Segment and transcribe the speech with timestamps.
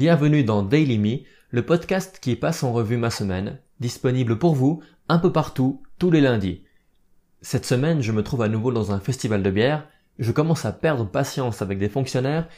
[0.00, 4.82] Bienvenue dans Daily Me, le podcast qui passe en revue ma semaine, disponible pour vous
[5.10, 6.64] un peu partout, tous les lundis.
[7.42, 9.86] Cette semaine, je me trouve à nouveau dans un festival de bière,
[10.18, 12.48] je commence à perdre patience avec des fonctionnaires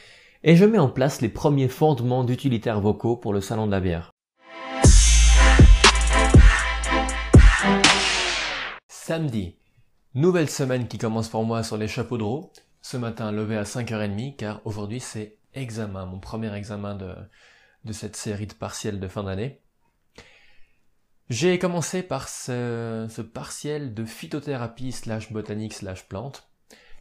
[0.45, 3.81] et je mets en place les premiers fondements d'utilitaires vocaux pour le salon de la
[3.81, 4.11] bière.
[8.87, 9.57] Samedi.
[10.15, 12.51] Nouvelle semaine qui commence pour moi sur les chapeaux de roue.
[12.81, 17.15] Ce matin levé à 5h30 car aujourd'hui c'est examen, mon premier examen de,
[17.85, 19.61] de cette série de partiels de fin d'année.
[21.29, 26.49] J'ai commencé par ce, ce, partiel de phytothérapie slash botanique slash plante.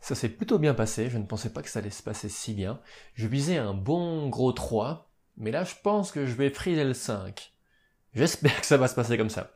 [0.01, 2.55] Ça s'est plutôt bien passé, je ne pensais pas que ça allait se passer si
[2.55, 2.81] bien.
[3.15, 6.95] Je visais un bon gros 3, mais là je pense que je vais friser le
[6.95, 7.53] 5.
[8.15, 9.53] J'espère que ça va se passer comme ça.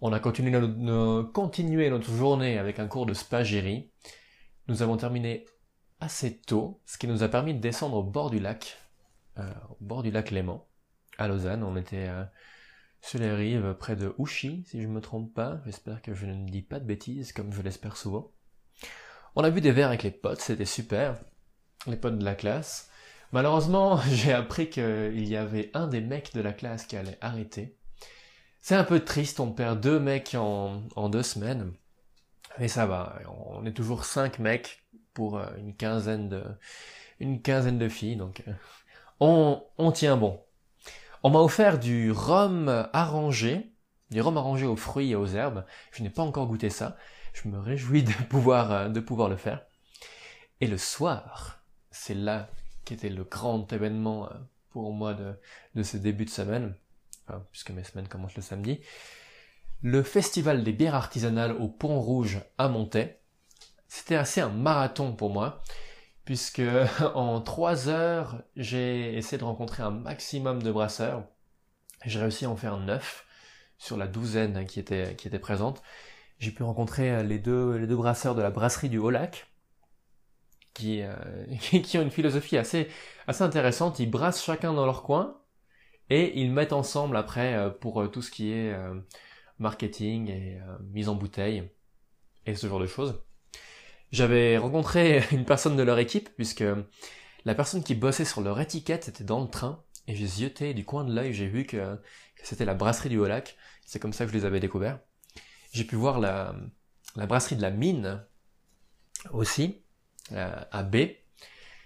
[0.00, 3.90] On a continué, notre, notre journée avec un cours de spagyrie.
[4.68, 5.44] Nous avons terminé
[6.00, 8.78] assez tôt, ce qui nous a permis de descendre au bord du lac,
[9.38, 10.66] euh, au bord du lac Léman,
[11.18, 11.62] à Lausanne.
[11.62, 12.24] On était euh,
[13.00, 15.60] sur les rives près de Ouchy, si je ne me trompe pas.
[15.64, 18.32] J'espère que je ne dis pas de bêtises, comme je l'espère souvent.
[19.36, 21.20] On a vu des verres avec les potes, c'était super.
[21.86, 22.90] Les potes de la classe.
[23.32, 27.76] Malheureusement, j'ai appris qu'il y avait un des mecs de la classe qui allait arrêter.
[28.60, 31.72] C'est un peu triste, on perd deux mecs en deux semaines.
[32.58, 34.79] Mais ça va, on est toujours cinq mecs
[35.14, 36.42] pour euh, une quinzaine de,
[37.18, 38.52] une quinzaine de filles, donc euh,
[39.20, 40.40] on, on tient bon.
[41.22, 43.72] On m'a offert du rhum arrangé,
[44.10, 45.64] du rhum arrangé aux fruits et aux herbes.
[45.92, 46.96] Je n'ai pas encore goûté ça.
[47.34, 49.62] Je me réjouis de pouvoir, euh, de pouvoir le faire.
[50.60, 52.48] Et le soir, c'est là
[52.84, 54.28] qu'était le grand événement
[54.70, 55.38] pour moi de,
[55.74, 56.74] de ce début de semaine,
[57.50, 58.80] puisque mes semaines commencent le samedi.
[59.82, 63.19] Le festival des bières artisanales au Pont Rouge à Montaix
[63.90, 65.62] c'était assez un marathon pour moi,
[66.24, 66.62] puisque
[67.14, 71.24] en trois heures, j'ai essayé de rencontrer un maximum de brasseurs.
[72.06, 73.26] J'ai réussi à en faire neuf
[73.78, 75.82] sur la douzaine qui était, qui était présente.
[76.38, 79.48] J'ai pu rencontrer les deux, les deux brasseurs de la brasserie du Haut-Lac,
[80.72, 81.16] qui, euh,
[81.58, 82.88] qui ont une philosophie assez,
[83.26, 83.98] assez intéressante.
[83.98, 85.42] Ils brassent chacun dans leur coin,
[86.10, 88.74] et ils mettent ensemble après euh, pour euh, tout ce qui est
[89.58, 90.60] marketing et
[90.92, 91.68] mise en bouteille,
[92.46, 93.20] et ce genre de choses.
[94.12, 96.64] J'avais rencontré une personne de leur équipe, puisque
[97.44, 100.84] la personne qui bossait sur leur étiquette était dans le train, et j'ai zioté du
[100.84, 101.98] coin de l'œil, j'ai vu que,
[102.42, 104.98] c'était la brasserie du Haut-Lac, c'est comme ça que je les avais découverts.
[105.72, 106.54] J'ai pu voir la,
[107.16, 108.24] brasserie de la mine
[109.32, 109.82] aussi,
[110.32, 110.96] euh, à B.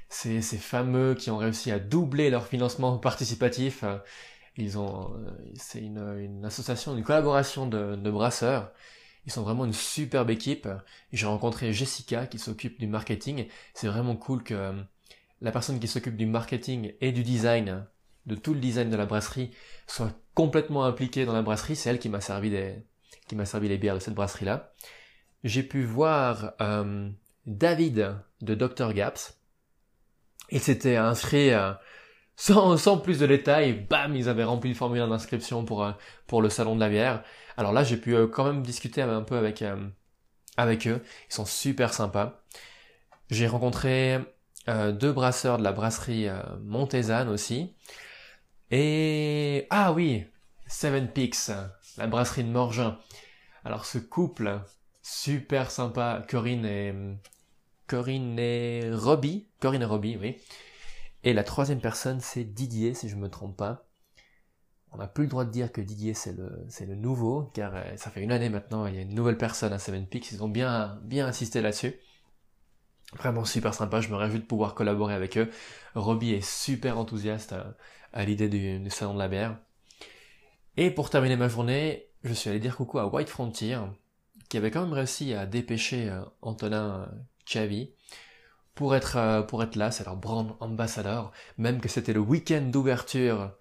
[0.09, 3.85] C'est ces fameux qui ont réussi à doubler leur financement participatif.
[4.57, 8.73] Ils ont, euh, c'est une, association, une collaboration de brasseurs
[9.27, 10.69] ils sont vraiment une superbe équipe.
[11.13, 13.47] J'ai rencontré Jessica qui s'occupe du marketing.
[13.73, 14.73] C'est vraiment cool que euh,
[15.41, 17.87] la personne qui s'occupe du marketing et du design,
[18.27, 19.51] de tout le design de la brasserie,
[19.87, 21.77] soit complètement impliquée dans la brasserie.
[21.77, 22.77] C'est elle qui m'a servi des,
[23.27, 24.73] qui m'a servi les bières de cette brasserie là.
[25.43, 27.11] J'ai pu voir euh,
[27.47, 29.39] David de Dr Gaps.
[30.51, 31.73] Il s'était inscrit euh,
[32.37, 33.73] sans, sans plus de détails.
[33.73, 35.91] Bam, ils avaient rempli le formulaire d'inscription pour
[36.27, 37.25] pour le salon de la bière.
[37.57, 39.89] Alors là, j'ai pu euh, quand même discuter un peu avec, euh,
[40.57, 41.03] avec eux.
[41.31, 42.45] Ils sont super sympas.
[43.31, 44.19] J'ai rencontré
[44.69, 46.29] euh, deux brasseurs de la brasserie
[46.63, 47.75] Montezane aussi.
[48.71, 49.67] Et...
[49.71, 50.27] Ah oui
[50.67, 51.51] Seven Peaks,
[51.97, 52.99] la brasserie de Morgin.
[53.65, 54.61] Alors ce couple,
[55.03, 56.95] super sympa, Corinne et...
[57.87, 59.47] Corinne et Robbie.
[59.61, 60.37] Corinne et Robbie, oui.
[61.23, 63.87] Et la troisième personne, c'est Didier, si je me trompe pas.
[64.95, 68.11] On n'a plus le droit de dire que Didier c'est le, nouveau, car euh, ça
[68.11, 70.49] fait une année maintenant, il y a une nouvelle personne à Seven Peaks, ils ont
[70.49, 71.95] bien, insisté là-dessus.
[73.17, 75.51] Vraiment super sympa, je me réjouis de pouvoir collaborer avec eux.
[75.97, 77.57] Robbie est super enthousiaste
[78.13, 79.59] à, l'idée du, salon de la bière.
[80.77, 83.79] Et pour terminer ma journée, je suis allé dire coucou à White Frontier,
[84.49, 87.09] qui avait quand même réussi à dépêcher euh, Antonin
[87.45, 87.91] Chavi
[88.77, 92.63] pour être, euh, pour être là, c'est leur brand ambassadeur, même que c'était le week-end
[92.63, 93.53] d'ouverture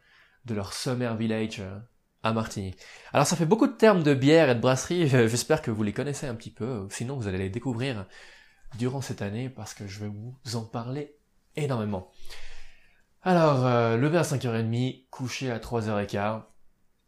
[0.45, 1.79] de leur Summer Village euh,
[2.23, 2.75] à Martigny.
[3.11, 5.93] Alors ça fait beaucoup de termes de bière et de brasserie, j'espère que vous les
[5.93, 8.05] connaissez un petit peu, sinon vous allez les découvrir
[8.77, 11.15] durant cette année parce que je vais vous en parler
[11.55, 12.11] énormément.
[13.21, 16.43] Alors, euh, lever à 5h30, coucher à 3h15,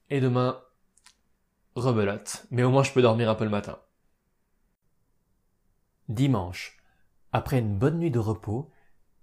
[0.10, 0.62] et demain,
[1.76, 3.80] rebelote, mais au moins je peux dormir un peu le matin.
[6.08, 6.78] Dimanche,
[7.34, 8.72] après une bonne nuit de repos,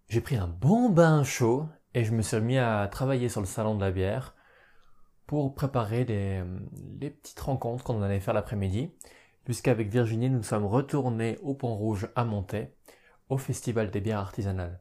[0.08, 3.46] j'ai pris un bon bain chaud et je me suis mis à travailler sur le
[3.46, 4.34] salon de la bière
[5.26, 8.90] pour préparer les, petites rencontres qu'on allait faire l'après-midi,
[9.44, 12.74] puisqu'avec Virginie, nous sommes retournés au Pont Rouge à Montaix,
[13.28, 14.80] au Festival des bières artisanales.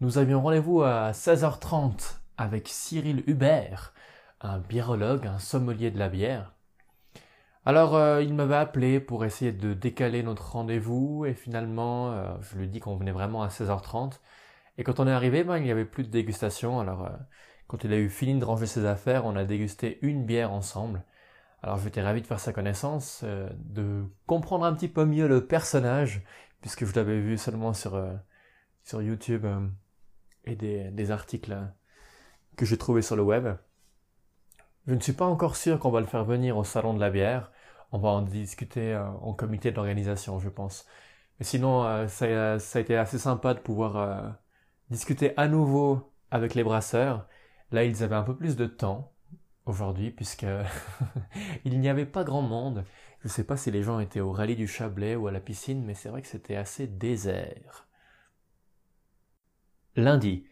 [0.00, 3.94] Nous avions rendez-vous à 16h30 avec Cyril Hubert,
[4.40, 6.54] un biérologue, un sommelier de la bière.
[7.66, 12.58] Alors euh, il m'avait appelé pour essayer de décaler notre rendez-vous et finalement euh, je
[12.58, 14.20] lui dit qu'on venait vraiment à 16h30
[14.78, 17.10] et quand on est arrivé ben, il n'y avait plus de dégustation alors euh,
[17.66, 21.02] quand il a eu fini de ranger ses affaires on a dégusté une bière ensemble
[21.62, 26.22] alors j'étais ravi de faire sa connaissance, de comprendre un petit peu mieux le personnage
[26.60, 27.98] puisque je l'avais vu seulement sur,
[28.82, 29.46] sur YouTube
[30.44, 31.56] et des, des articles
[32.56, 33.56] que j'ai trouvés sur le web.
[34.86, 37.10] Je ne suis pas encore sûr qu'on va le faire venir au salon de la
[37.10, 37.50] bière.
[37.92, 40.86] On va en discuter euh, en comité d'organisation, je pense.
[41.38, 42.26] Mais sinon, euh, ça,
[42.56, 44.28] a été assez sympa de pouvoir euh,
[44.90, 47.26] discuter à nouveau avec les brasseurs.
[47.70, 49.12] Là, ils avaient un peu plus de temps
[49.66, 50.46] aujourd'hui, puisque
[51.64, 52.84] il n'y avait pas grand monde.
[53.20, 55.40] Je ne sais pas si les gens étaient au rallye du Chablais ou à la
[55.40, 57.88] piscine, mais c'est vrai que c'était assez désert.
[59.96, 60.44] Lundi,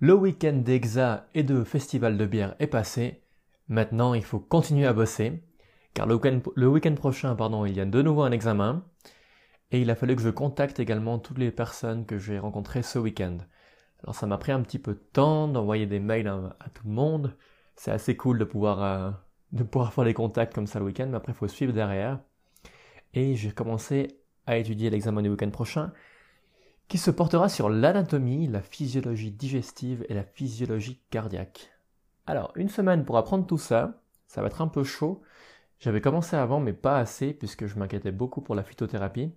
[0.00, 3.22] le week-end d'Exa et de festival de bière est passé.
[3.68, 5.42] Maintenant, il faut continuer à bosser,
[5.94, 6.16] car le
[6.68, 8.84] week-end, prochain, pardon, il y a de nouveau un examen,
[9.70, 12.98] et il a fallu que je contacte également toutes les personnes que j'ai rencontrées ce
[12.98, 13.38] week-end.
[14.02, 16.92] Alors ça m'a pris un petit peu de temps d'envoyer des mails à, tout le
[16.92, 17.36] monde.
[17.74, 19.10] C'est assez cool de pouvoir, euh,
[19.52, 22.20] de pouvoir faire des contacts comme ça le week-end, mais après il faut suivre derrière.
[23.14, 25.92] Et j'ai commencé à étudier l'examen du week-end prochain,
[26.88, 31.72] qui se portera sur l'anatomie, la physiologie digestive et la physiologie cardiaque.
[32.26, 35.22] Alors, une semaine pour apprendre tout ça, ça va être un peu chaud.
[35.80, 39.32] J'avais commencé avant, mais pas assez, puisque je m'inquiétais beaucoup pour la phytothérapie.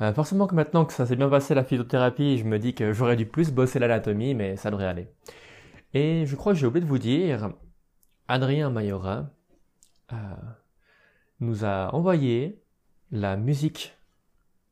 [0.00, 2.92] Euh, forcément que maintenant que ça s'est bien passé la phytothérapie, je me dis que
[2.92, 5.08] j'aurais dû plus bosser l'anatomie, mais ça devrait aller.
[5.94, 7.50] Et je crois que j'ai oublié de vous dire,
[8.28, 9.30] Adrien Mayora
[10.12, 10.16] euh,
[11.40, 12.62] nous a envoyé
[13.10, 13.96] la musique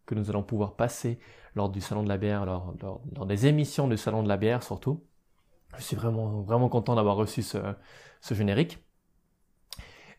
[0.06, 1.18] que nous allons pouvoir passer
[1.54, 2.74] lors du Salon de la bière, lors,
[3.26, 5.02] des émissions du Salon de la bière surtout.
[5.78, 7.58] Je suis vraiment, vraiment content d'avoir reçu ce,
[8.30, 8.84] générique.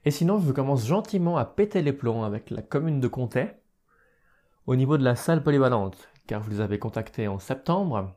[0.05, 3.47] Et sinon, je commence gentiment à péter les plombs avec la commune de Comté
[4.67, 8.15] au niveau de la salle polyvalente, car je les avais contactés en septembre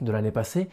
[0.00, 0.68] de l'année passée.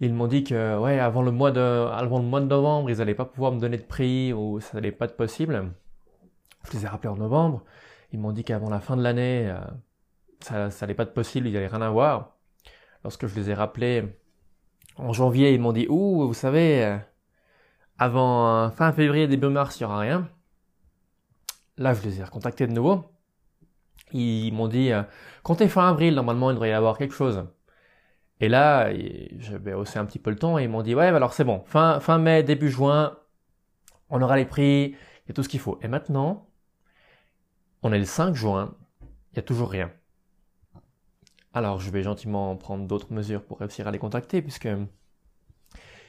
[0.00, 2.98] Ils m'ont dit que, ouais, avant le mois de, avant le mois de novembre, ils
[2.98, 5.72] n'allaient pas pouvoir me donner de prix ou ça n'allait pas être possible.
[6.64, 7.64] Je les ai rappelés en novembre.
[8.12, 9.60] Ils m'ont dit qu'avant la fin de l'année, euh,
[10.40, 12.36] ça, n'allait pas être possible, il n'y allait rien avoir.
[13.04, 14.04] Lorsque je les ai rappelés
[14.96, 16.98] en janvier, ils m'ont dit, ouh, vous savez, euh,
[17.98, 20.28] avant euh, fin février, début mars, il n'y aura rien.
[21.76, 23.04] Là, je les ai recontactés de nouveau.
[24.12, 25.02] Ils m'ont dit, euh,
[25.42, 27.46] comptez fin avril, normalement, il devrait y avoir quelque chose.
[28.40, 31.10] Et là, je vais hausser un petit peu le ton et ils m'ont dit, ouais,
[31.10, 33.18] bah alors c'est bon, fin, mai, début juin,
[34.08, 35.78] on aura les prix, il y a tout ce qu'il faut.
[35.82, 36.48] Et maintenant,
[37.82, 39.92] on est le 5 juin, il n'y a toujours rien.
[41.52, 44.68] Alors je vais gentiment prendre d'autres mesures pour réussir à les contacter, puisque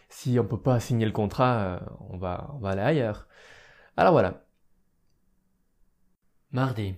[0.10, 1.80] si on ne peut pas signer le contrat, euh,
[2.10, 3.28] on va aller ailleurs.
[3.98, 4.46] Alors voilà.
[6.52, 6.96] Mardi,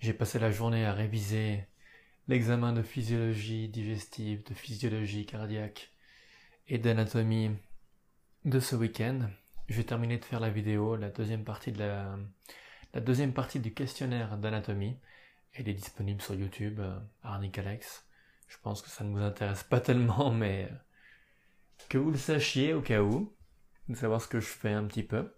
[0.00, 1.66] j'ai passé la journée à réviser
[2.28, 5.92] l'examen de physiologie digestive, de physiologie cardiaque
[6.68, 7.50] et d'anatomie
[8.44, 9.28] de ce week-end.
[9.68, 12.18] Je vais terminer de faire la vidéo, la deuxième partie de la,
[12.94, 14.98] la deuxième partie du questionnaire d'anatomie.
[15.52, 18.06] Elle est disponible sur YouTube, euh, Arnic Alex.
[18.48, 20.74] Je pense que ça ne vous intéresse pas tellement, mais euh,
[21.88, 23.34] que vous le sachiez au cas où,
[23.88, 25.32] de savoir ce que je fais un petit peu.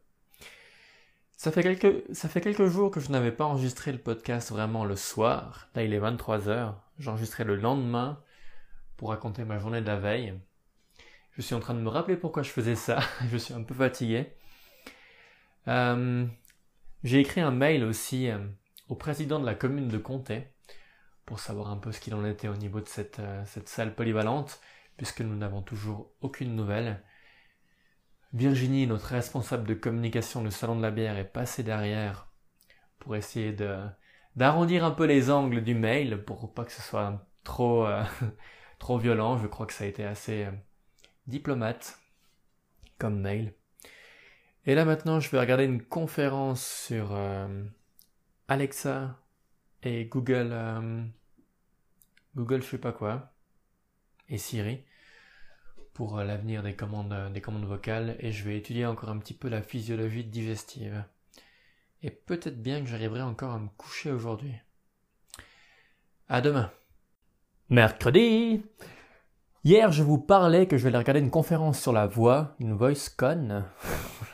[1.38, 5.68] Ça fait quelques, jours que je n'avais pas enregistré le podcast vraiment le soir.
[5.76, 6.75] Là, il est 23h.
[6.99, 8.21] J'enregistrais le lendemain
[8.97, 10.35] pour raconter ma journée de la veille.
[11.30, 12.99] Je suis en train de me rappeler pourquoi je faisais ça.
[13.30, 14.33] je suis un peu fatigué.
[15.68, 16.26] Euh,
[17.04, 18.28] j'ai écrit un mail aussi
[18.88, 20.49] au président de la commune de Comté
[21.25, 23.95] pour savoir un peu ce qu'il en était au niveau de cette, euh, cette salle
[23.95, 24.61] polyvalente,
[24.97, 27.00] puisque nous n'avons toujours aucune nouvelle.
[28.32, 32.28] Virginie, notre responsable de communication du Salon de la bière, est passée derrière
[32.99, 33.78] pour essayer de
[34.37, 38.04] d'arrondir un peu les angles du mail pour pas que ce soit trop euh,
[38.78, 39.38] trop violent.
[39.38, 40.52] Je crois que ça a été assez euh,
[41.26, 41.99] diplomate
[42.99, 43.54] comme mail.
[44.66, 47.16] Et là maintenant, je vais regarder une conférence sur
[48.49, 49.18] Alexa
[49.82, 51.04] et Google, euh,
[52.35, 53.32] Google je sais pas quoi,
[54.28, 54.85] et Siri
[55.98, 59.18] pour euh, l'avenir des commandes, euh, des commandes vocales et je vais étudier encore un
[59.18, 61.02] petit peu la physiologie digestive.
[62.04, 64.54] Et peut-être bien que j'arriverai encore à me coucher aujourd'hui.
[66.28, 66.70] À demain.
[67.68, 68.62] Mercredi.
[69.64, 72.74] Hier, je vous parlais que je vais aller regarder une conférence sur la voix, une
[72.74, 73.64] voice con.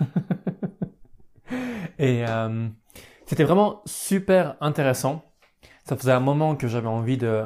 [1.99, 2.27] et
[3.25, 5.25] c'était vraiment super intéressant.
[5.85, 7.43] Ça faisait un moment que j'avais envie de,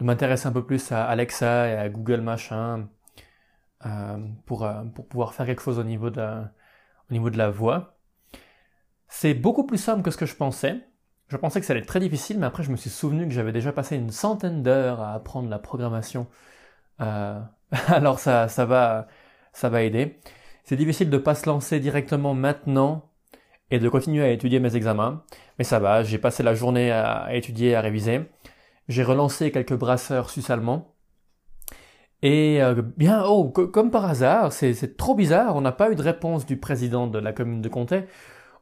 [0.00, 2.88] m'intéresser un peu plus à Alexa et à Google machin.
[4.46, 6.42] Pour, pour pouvoir faire quelque chose au niveau de,
[7.10, 7.98] au niveau de la voix.
[9.08, 10.76] C'est beaucoup plus simple que ce que je pensais.
[11.28, 13.32] Je pensais que ça allait être très difficile, mais après je me suis souvenu que
[13.32, 16.26] j'avais déjà passé une centaine d'heures à apprendre la programmation.
[17.00, 17.40] Euh,
[17.88, 19.08] alors ça, ça va,
[19.52, 20.20] ça va aider.
[20.64, 23.10] C'est difficile de pas se lancer directement maintenant
[23.70, 25.24] et de continuer à étudier mes examens,
[25.58, 26.02] mais ça va.
[26.02, 28.22] J'ai passé la journée à, étudier, à réviser.
[28.88, 30.94] J'ai relancé quelques brasseurs suisse-allemands.
[32.22, 35.56] Et euh, bien, oh, comme par hasard, c'est trop bizarre.
[35.56, 38.04] On n'a pas eu de réponse du président de la commune de Comté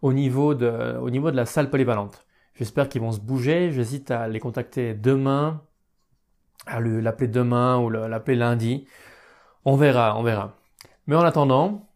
[0.02, 2.26] au niveau de, au niveau de la salle polyvalente.
[2.54, 3.70] J'espère qu'ils vont se bouger.
[3.72, 5.62] J'hésite à les contacter demain,
[6.66, 8.86] à l'appeler demain ou l'appeler lundi.
[9.64, 10.56] On verra, on verra.
[11.06, 11.88] Mais en attendant,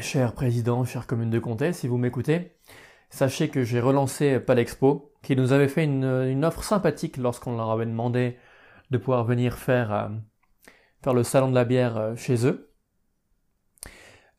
[0.00, 2.56] cher président, chère commune de Comté, si vous m'écoutez,
[3.08, 7.86] sachez que j'ai relancé Palexpo, qui nous avait fait une, offre sympathique lorsqu'on leur avait
[7.86, 8.36] demandé
[8.90, 10.08] de pouvoir venir faire, euh,
[11.02, 12.72] faire le salon de la bière euh, chez eux.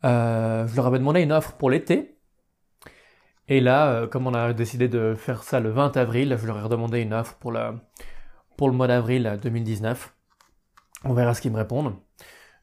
[0.03, 2.17] Euh, je leur avais demandé une offre pour l'été,
[3.47, 6.57] et là, euh, comme on a décidé de faire ça le 20 avril, je leur
[6.57, 7.53] ai redemandé une offre pour,
[8.57, 10.15] pour le mois d'avril 2019.
[11.03, 11.95] On verra ce qu'ils me répondent.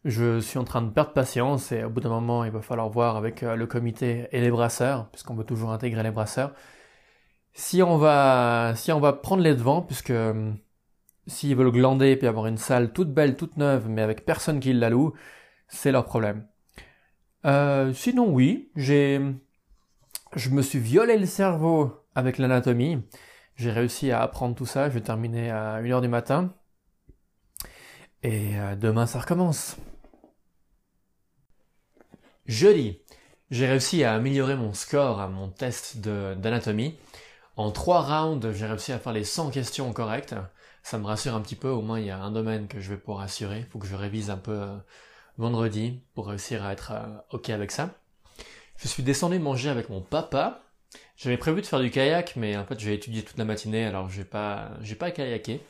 [0.05, 2.89] Je suis en train de perdre patience et au bout d'un moment, il va falloir
[2.89, 6.53] voir avec le comité et les brasseurs, puisqu'on veut toujours intégrer les brasseurs,
[7.53, 10.13] si on va, si on va prendre les devants, puisque
[11.29, 14.61] s'ils veulent glander et puis avoir une salle toute belle, toute neuve, mais avec personne
[14.61, 15.13] qui la loue,
[15.69, 16.47] c'est leur problème.
[17.95, 19.21] sinon, oui, j'ai
[20.37, 23.03] je me suis violé le cerveau avec l'anatomie.
[23.57, 24.89] J'ai réussi à apprendre tout ça.
[24.89, 26.53] Je vais terminer à 1h du matin.
[28.23, 29.77] Et euh, demain, ça recommence.
[32.47, 33.01] Jeudi,
[33.51, 36.97] j'ai réussi à améliorer mon score à mon test d'anatomie.
[37.57, 40.35] En trois rounds, j'ai réussi à faire les 100 questions correctes.
[40.89, 42.89] Ça me rassure un petit peu, au moins il y a un domaine que je
[42.89, 43.59] vais pouvoir assurer.
[43.59, 44.75] Il faut que je révise un peu euh,
[45.37, 47.91] vendredi pour réussir à être euh, OK avec ça.
[48.79, 50.63] Je suis descendu manger avec mon papa.
[51.19, 54.09] J'avais prévu de faire du kayak, mais en fait j'ai étudié toute la matinée, alors
[54.09, 55.61] j'ai pas, pas kayaké.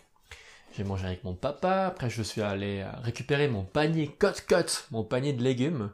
[0.77, 1.87] J'ai mangé avec mon papa.
[1.87, 5.93] Après je suis allé récupérer mon panier cote cote, mon panier de légumes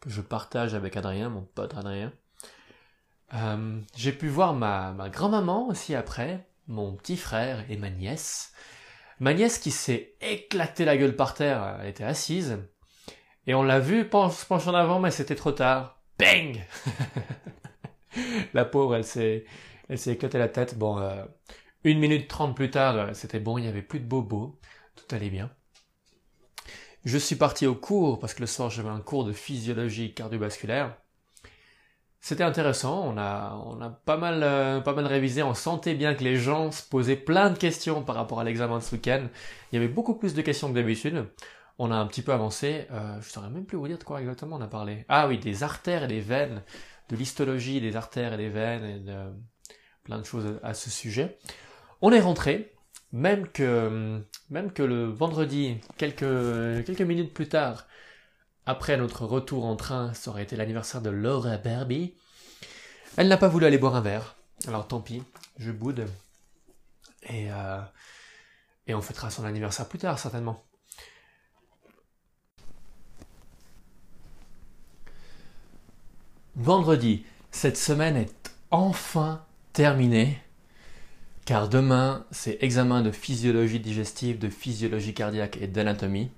[0.00, 2.12] que je partage avec Adrien, mon pote Adrien.
[3.32, 8.52] Euh, j'ai pu voir ma grand-maman aussi après, mon petit frère et ma nièce.
[9.18, 12.58] Ma nièce qui s'est éclaté la gueule par terre, elle était assise.
[13.46, 16.02] Et on l'a vu se pencher en avant, mais c'était trop tard.
[16.18, 16.60] Bang
[18.54, 19.44] La pauvre, elle s'est,
[19.88, 20.76] elle s'est éclatée la tête.
[20.78, 21.24] Bon, euh,
[21.84, 24.58] une minute trente plus tard, euh, c'était bon, il n'y avait plus de bobo,
[24.96, 25.50] tout allait bien.
[27.04, 30.96] Je suis parti au cours parce que le soir j'avais un cours de physiologie cardiovasculaire.
[32.26, 33.56] C'était intéressant, on a,
[33.86, 38.02] euh, pas mal révisé, on sentait bien que les gens se posaient plein de questions
[38.02, 39.28] par rapport à l'examen de ce week-end.
[39.70, 41.24] Il y avait beaucoup plus de questions que d'habitude
[41.78, 42.88] on a un petit peu avancé.
[42.90, 45.04] Euh, je saurais même plus vous dire de quoi exactement on a parlé.
[45.08, 46.64] Ah oui, des artères et des veines,
[47.10, 49.18] de l'histologie des artères et des veines, et de
[50.02, 51.38] plein de choses à ce sujet.
[52.02, 52.72] On est rentré,
[53.12, 57.86] même que, le vendredi, quelques minutes plus tard,
[58.66, 62.14] après notre retour en train, ça aurait été l'anniversaire de Laura Barbie.
[63.16, 64.36] Elle n'a pas voulu aller boire un verre.
[64.66, 65.22] Alors tant pis,
[65.58, 66.06] je boude.
[67.28, 67.80] Et, euh,
[68.86, 70.64] et on fêtera son anniversaire plus tard, certainement.
[76.56, 80.40] Vendredi, cette semaine est enfin terminée,
[81.44, 86.30] car demain, c'est examen de physiologie digestive, de physiologie cardiaque et d'anatomie.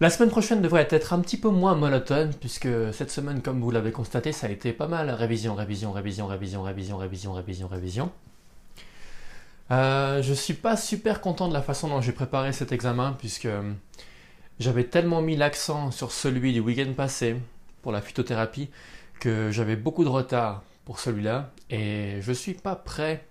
[0.00, 3.70] La semaine prochaine devrait être un petit peu moins monotone, puisque cette semaine, comme vous
[3.70, 8.12] l'avez constaté, ça a été pas mal révision, révision, révision, révision, révision, révision, révision, révision.
[9.70, 13.48] Euh, je suis pas super content de la façon dont j'ai préparé cet examen, puisque
[14.58, 17.36] j'avais tellement mis l'accent sur celui du week-end passé,
[17.82, 18.70] pour la phytothérapie
[19.20, 23.26] que j'avais beaucoup de retard pour celui-là et je suis pas prêt.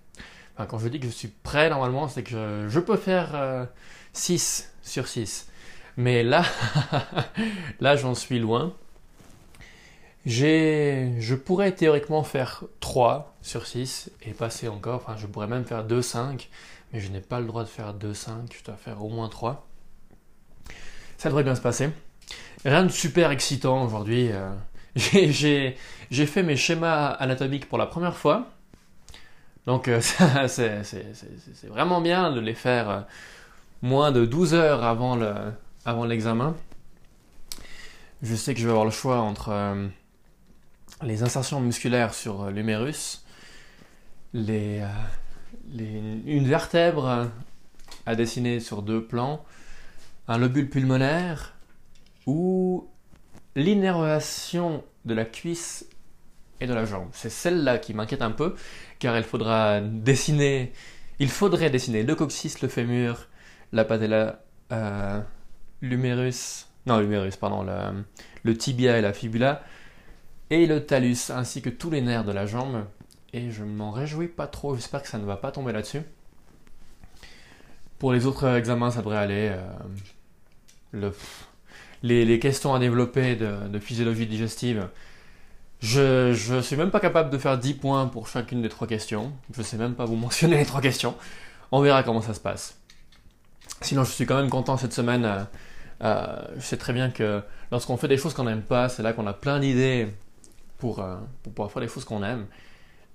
[0.67, 3.67] Quand je dis que je suis prêt normalement, c'est que je, peux faire
[4.13, 5.48] 6 euh, sur 6.
[5.99, 6.45] Mais là,
[7.81, 8.73] là j'en suis loin.
[10.25, 15.85] Je pourrais théoriquement faire 3 sur 6 et passer encore, enfin je pourrais même faire
[15.85, 16.47] 2-5,
[16.93, 19.67] mais je n'ai pas le droit de faire 2-5, je dois faire au moins 3.
[21.17, 21.89] Ça devrait bien se passer.
[22.63, 24.29] Rien de super excitant aujourd'hui.
[24.31, 24.51] Euh.
[26.11, 28.47] J'ai fait mes schémas anatomiques pour la première fois.
[29.65, 29.99] Donc euh,
[30.47, 33.01] c'est vraiment bien de les faire euh,
[33.81, 35.68] moins de 12 heures avant l'examen.
[35.85, 36.07] Avant
[38.21, 39.89] je sais que je vais avoir le choix entre
[41.03, 43.23] les insertions musculaires sur l'humérus,
[44.33, 44.81] les,
[45.73, 47.29] une vertèbre
[48.05, 49.43] à dessiner sur deux plans,
[50.27, 51.53] un lobule pulmonaire,
[52.25, 52.87] ou
[53.55, 55.87] l'innervation de la cuisse
[56.59, 57.09] et de la jambe.
[57.13, 58.55] C'est celle-là qui m'inquiète un peu,
[58.99, 60.73] car il faudra dessiner,
[61.19, 63.27] il faudrait dessiner le coccyx, le fémur,
[63.71, 65.21] la patella, euh,
[65.81, 67.65] l'humérus, non l'humérus, pardon,
[68.43, 69.63] le, tibia et la fibula,
[70.49, 72.85] et le talus, ainsi que tous les nerfs de la jambe.
[73.31, 76.01] Et je m'en réjouis pas trop, j'espère que ça ne va pas tomber là-dessus.
[77.99, 79.51] Pour les autres examens, ça devrait aller.
[79.51, 79.61] Euh,
[80.91, 81.13] le,
[82.01, 84.87] les, questions à développer de, physiologie digestive,
[85.79, 89.31] je, je suis même pas capable de faire 10 points pour chacune des trois questions.
[89.55, 91.15] Je sais même pas vous mentionner les trois questions.
[91.71, 92.78] On verra comment ça se passe.
[93.81, 95.25] Sinon, je suis quand même content cette semaine.
[95.25, 95.43] Euh,
[96.01, 99.13] euh, je sais très bien que lorsqu'on fait des choses qu'on n'aime pas, c'est là
[99.13, 100.07] qu'on a plein d'idées
[100.77, 102.45] pour, euh, pour pouvoir faire des choses qu'on aime.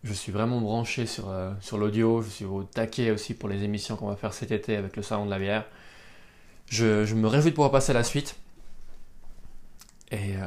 [0.02, 2.20] Je suis vraiment branché sur, sur l'audio.
[2.20, 5.02] Je suis au taquet aussi pour les émissions qu'on va faire cet été avec le
[5.02, 5.64] Salon de la bière.
[6.66, 8.36] Je, me réjouis de pouvoir passer à la suite.
[10.10, 10.46] Et, euh,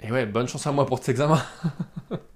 [0.00, 1.42] et ouais, bonne chance à moi pour cet examen.